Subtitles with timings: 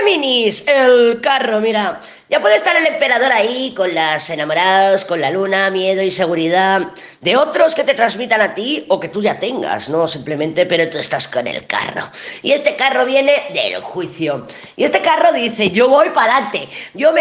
[0.00, 2.00] Géminis, el carro, mira.
[2.30, 6.92] Ya puede estar el emperador ahí con las enamoradas, con la luna, miedo y seguridad
[7.20, 10.06] de otros que te transmitan a ti o que tú ya tengas, ¿no?
[10.06, 12.08] Simplemente, pero tú estás con el carro.
[12.42, 14.46] Y este carro viene del juicio.
[14.80, 17.20] Y este carro dice, yo voy para adelante, yo me,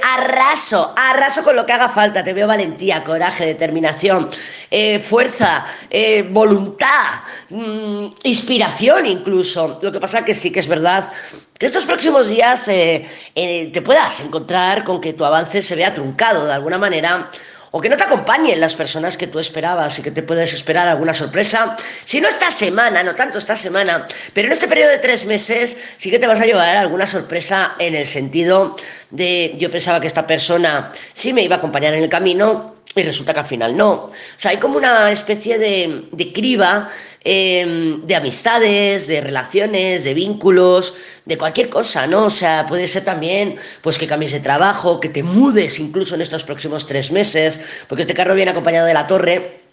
[0.00, 2.22] arraso, arraso con lo que haga falta.
[2.22, 4.30] Te veo valentía, coraje, determinación,
[4.70, 9.76] eh, fuerza, eh, voluntad, mm, inspiración incluso.
[9.82, 11.10] Lo que pasa que sí que es verdad
[11.58, 16.46] que estos próximos días eh, te puedas encontrar con que tu avance se vea truncado
[16.46, 17.28] de alguna manera
[17.76, 20.86] o que no te acompañen las personas que tú esperabas y que te puedes esperar
[20.86, 21.74] alguna sorpresa.
[22.04, 25.76] Si no esta semana, no tanto esta semana, pero en este periodo de tres meses
[25.96, 28.76] sí que te vas a llevar alguna sorpresa en el sentido
[29.10, 33.02] de yo pensaba que esta persona sí me iba a acompañar en el camino, y
[33.02, 33.92] resulta que al final no.
[33.92, 36.90] O sea, hay como una especie de, de criba
[37.22, 42.26] em, de amistades, de relaciones, de vínculos, de cualquier cosa, ¿no?
[42.26, 46.20] O sea, puede ser también pues que cambies de trabajo, que te mudes incluso en
[46.20, 49.63] estos próximos tres meses, porque este carro viene acompañado de la torre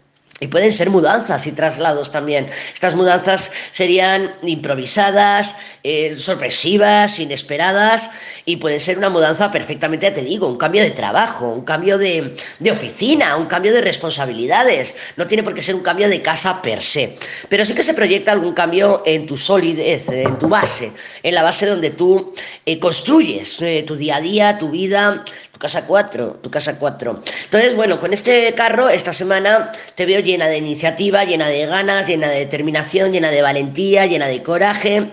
[0.42, 2.50] y pueden ser mudanzas y traslados también.
[2.74, 8.10] Estas mudanzas serían improvisadas, eh, sorpresivas, inesperadas,
[8.46, 12.34] y pueden ser una mudanza perfectamente, te digo, un cambio de trabajo, un cambio de,
[12.58, 14.96] de, oficina, un cambio de responsabilidades.
[15.16, 17.18] No tiene por qué ser un cambio de casa per se.
[17.48, 21.44] Pero sí que se proyecta algún cambio en tu solidez, en tu base, en la
[21.44, 22.34] base donde tú
[22.66, 27.22] eh, construyes eh, tu día a día, tu vida, tu casa 4, tu casa 4.
[27.46, 32.08] Entonces, bueno, con este carro, esta semana te veo llena de iniciativa, llena de ganas,
[32.08, 35.12] llena de determinación, llena de valentía, llena de coraje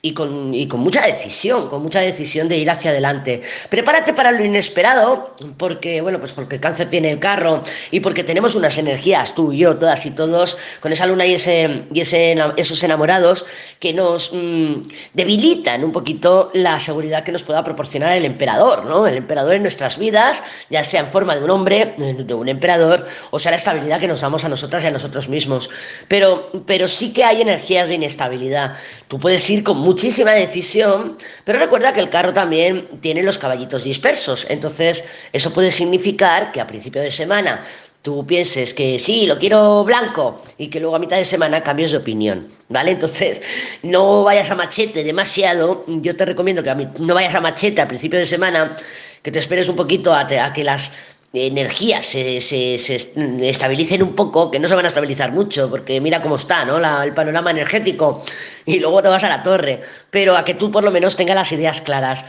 [0.00, 3.42] y con, y con mucha decisión, con mucha decisión de ir hacia adelante.
[3.68, 8.54] Prepárate para lo inesperado, porque, bueno, pues porque cáncer tiene el carro y porque tenemos
[8.54, 12.36] unas energías, tú y yo, todas y todos, con esa luna y, ese, y ese,
[12.56, 13.44] esos enamorados
[13.80, 14.82] que nos mm,
[15.14, 19.06] debilitan un poquito la seguridad que nos pueda proporcionar el emperador, ¿no?
[19.06, 23.06] El emperador en nuestras vidas, ya sea en forma de un hombre, de un emperador,
[23.30, 25.70] o sea, la estabilidad que nos damos a nosotras y a nosotros mismos.
[26.06, 28.74] Pero, pero sí que hay energías de inestabilidad.
[29.08, 31.16] Tú puedes ir con muchísima decisión,
[31.46, 36.60] pero recuerda que el carro también tiene los caballitos dispersos, entonces eso puede significar que
[36.60, 37.62] a principio de semana
[38.02, 41.92] tú pienses que sí, lo quiero blanco y que luego a mitad de semana cambies
[41.92, 42.90] de opinión, ¿vale?
[42.90, 43.40] Entonces,
[43.82, 48.18] no vayas a machete demasiado, yo te recomiendo que no vayas a machete a principio
[48.18, 48.76] de semana,
[49.22, 50.92] que te esperes un poquito a que las
[51.32, 53.12] energías se, se, se,
[53.48, 56.78] estabilicen un poco, que no se van a estabilizar mucho, porque mira cómo está, ¿no?
[56.78, 58.22] La, el panorama energético,
[58.64, 61.36] y luego te vas a la torre, pero a que tú por lo menos tengas
[61.36, 62.24] las ideas claras.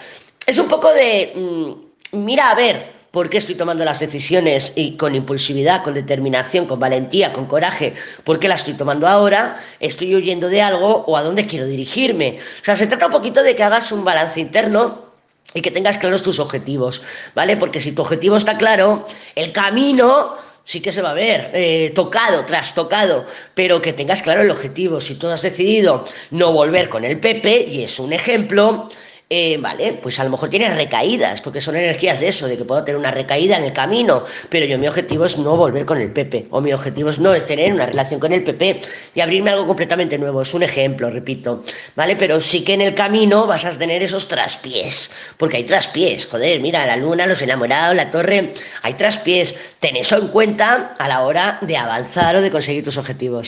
[0.45, 4.95] Es un poco de, mmm, mira a ver por qué estoy tomando las decisiones y
[4.95, 10.15] con impulsividad, con determinación, con valentía, con coraje, por qué las estoy tomando ahora, estoy
[10.15, 12.37] huyendo de algo o a dónde quiero dirigirme.
[12.61, 15.08] O sea, se trata un poquito de que hagas un balance interno
[15.53, 17.01] y que tengas claros tus objetivos,
[17.33, 17.57] ¿vale?
[17.57, 19.05] Porque si tu objetivo está claro,
[19.35, 24.43] el camino sí que se va a ver eh, tocado, trastocado, pero que tengas claro
[24.43, 25.01] el objetivo.
[25.01, 28.87] Si tú has decidido no volver con el PP, y es un ejemplo,
[29.31, 32.65] eh, vale, pues a lo mejor tienes recaídas, porque son energías de eso, de que
[32.65, 36.01] puedo tener una recaída en el camino, pero yo mi objetivo es no volver con
[36.01, 38.81] el Pepe, o mi objetivo es no tener una relación con el Pepe
[39.13, 41.63] y abrirme algo completamente nuevo, es un ejemplo, repito,
[41.95, 42.15] ¿vale?
[42.15, 46.59] Pero sí que en el camino vas a tener esos traspiés, porque hay traspiés, joder,
[46.59, 48.51] mira, la luna, los enamorados, la torre,
[48.81, 52.97] hay traspiés, ten eso en cuenta a la hora de avanzar o de conseguir tus
[52.97, 53.47] objetivos.